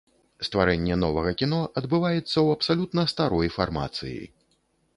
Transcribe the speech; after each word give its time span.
Стварэнне 0.45 0.95
новага 1.01 1.33
кіно 1.41 1.59
адбываецца 1.81 2.31
ў 2.31 2.47
абсалютна 2.57 3.07
старой 3.15 3.53
фармацыі. 3.61 4.21